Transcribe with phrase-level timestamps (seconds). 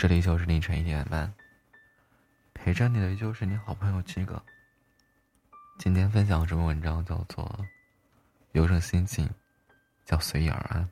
[0.00, 1.30] 这里就是凌晨一点半，
[2.54, 4.42] 陪着你的就是你好朋友七哥。
[5.78, 7.44] 今天分享这篇文章叫做
[8.52, 9.28] 《有种心情
[10.06, 10.82] 叫随遇而安》。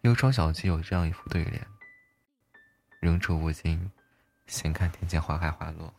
[0.00, 1.62] 忧愁小七有这样一副对联：
[2.98, 3.90] 人处无尽，
[4.46, 5.92] 闲看庭前花开花落；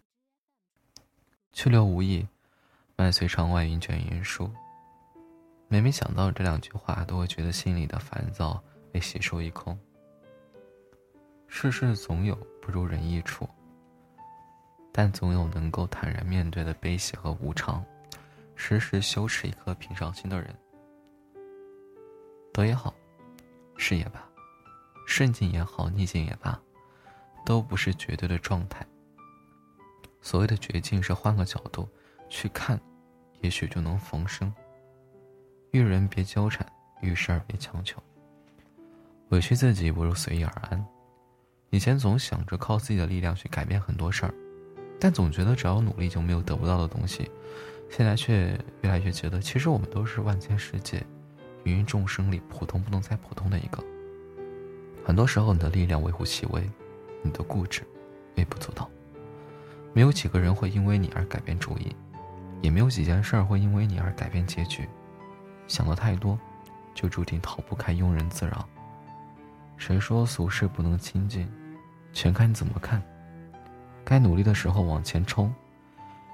[1.54, 2.28] 去留无意，
[2.96, 4.52] 漫随窗外云卷云舒。
[5.68, 9.80] 每每想到这两句话，都会觉得心里的烦躁被洗漱一空。
[11.72, 13.50] 世事总有不如人意处，
[14.92, 17.84] 但总有能够坦然面对的悲喜和无常，
[18.56, 20.56] 时时修持一颗平常心的人。
[22.54, 22.94] 得也好，
[23.78, 24.24] 失也罢，
[25.08, 26.60] 顺境也好，逆境也罢，
[27.44, 28.86] 都不是绝对的状态。
[30.22, 31.90] 所谓的绝境，是换个角度
[32.30, 32.80] 去看，
[33.42, 34.54] 也许就能逢生。
[35.72, 36.64] 遇人别纠缠，
[37.02, 38.00] 遇事儿别强求。
[39.30, 40.86] 委屈自己，不如随遇而安。
[41.76, 44.34] 以前总想着靠自己的力量去改变很多事儿，
[44.98, 47.30] 但总觉得只要努力就没有得不到的东西。
[47.90, 51.06] 现在却越来越觉得，其实我们都是万千世界、
[51.66, 53.84] 芸芸众生里普通不能再普通的一个。
[55.04, 56.64] 很多时候，你的力量微乎其微，
[57.22, 57.82] 你的固执
[58.38, 58.90] 微不足道。
[59.92, 61.94] 没有几个人会因为你而改变主意，
[62.62, 64.88] 也没有几件事儿会因为你而改变结局。
[65.68, 66.40] 想的太多，
[66.94, 68.66] 就注定逃不开庸人自扰。
[69.76, 71.46] 谁说俗世不能亲近？
[72.16, 73.00] 全看你怎么看。
[74.06, 75.54] 该努力的时候往前冲，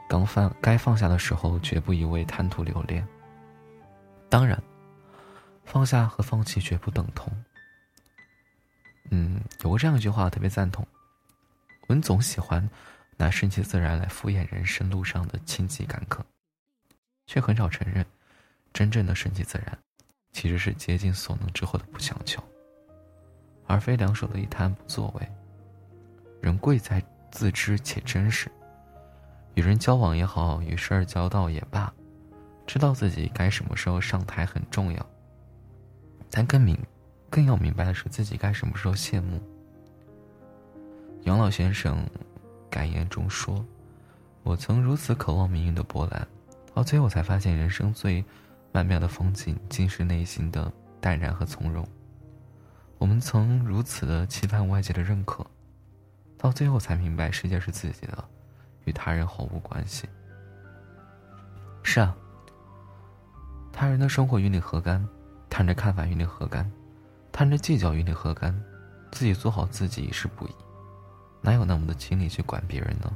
[0.08, 3.06] 刚放该放下的时候绝不一味贪图留恋。
[4.30, 4.62] 当然，
[5.66, 7.34] 放下和放弃绝不等同。
[9.10, 10.88] 嗯，有过这样一句话，特别赞同。
[11.88, 12.70] 我们总喜欢
[13.18, 16.20] 拿顺其自然来敷衍人生路上的荆棘坎坷，
[17.26, 18.06] 却很少承认，
[18.72, 19.78] 真正的顺其自然，
[20.32, 22.42] 其实是竭尽所能之后的不强求，
[23.66, 25.28] 而非两手的一摊不作为。
[26.42, 28.52] 人贵在自知且真实。
[29.54, 31.94] 与人交往也好，与事儿交道也罢，
[32.66, 35.06] 知道自己该什么时候上台很重要。
[36.30, 36.78] 但更明，
[37.30, 39.42] 更要明白的是自己该什么时候谢幕。
[41.24, 42.04] 杨老先生
[42.70, 43.64] 感言中说
[44.42, 46.28] ：“我曾如此渴望命运的波澜，
[46.74, 48.24] 到最后才发现，人生最
[48.72, 51.86] 曼妙的风景，竟是内心的淡然和从容。
[52.98, 55.46] 我们曾如此的期盼外界的认可。”
[56.42, 58.28] 到最后才明白，世界是自己的，
[58.86, 60.10] 与他人毫无关系。
[61.84, 62.16] 是啊，
[63.72, 65.08] 他人的生活与你何干？
[65.52, 66.70] 他人的看法与你何干？
[67.32, 68.60] 他人的计较与你何干？
[69.12, 70.56] 自己做好自己已是不易，
[71.42, 73.16] 哪有那么多精力去管别人呢？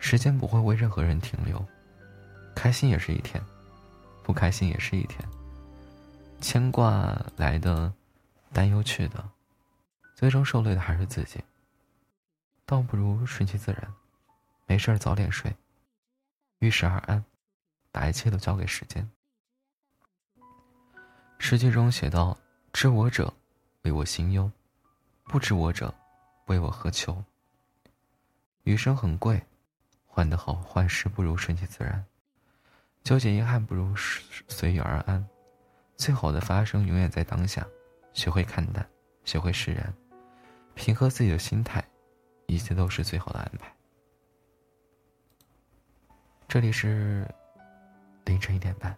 [0.00, 1.64] 时间不会为任何人停留，
[2.56, 3.40] 开心也是一天，
[4.24, 5.24] 不开心也是一天。
[6.40, 7.92] 牵挂来的，
[8.52, 9.24] 担忧去的，
[10.16, 11.38] 最终受累的还是自己。
[12.66, 13.94] 倒不如顺其自然，
[14.66, 15.54] 没事儿早点睡，
[16.60, 17.22] 遇事而安，
[17.92, 19.08] 把一切都交给时间。
[21.38, 22.36] 诗句中写道
[22.72, 23.32] ：“知我者，
[23.82, 24.50] 为我心忧；
[25.24, 25.94] 不知我者，
[26.46, 27.22] 为我何求？”
[28.64, 29.42] 余生很贵，
[30.06, 32.02] 换得好换事不如顺其自然，
[33.02, 35.22] 纠结遗憾不如随遇而安。
[35.98, 37.66] 最好的发生永远在当下，
[38.14, 38.88] 学会看淡，
[39.24, 39.94] 学会释然，
[40.74, 41.84] 平和自己的心态。
[42.46, 43.72] 一切都是最好的安排。
[46.46, 47.26] 这里是
[48.24, 48.96] 凌晨一点半，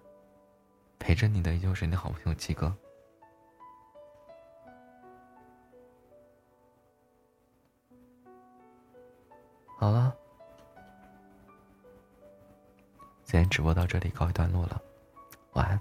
[0.98, 2.76] 陪着你的依旧是你的好朋友七哥。
[9.78, 10.14] 好了，
[13.24, 14.82] 今天直播到这里告一段落了，
[15.52, 15.80] 晚安。